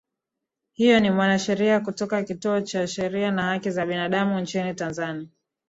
[0.77, 5.27] huyo ni mwanasheria kutoka kituo cha sheria na haki za binadamu nchini tanzania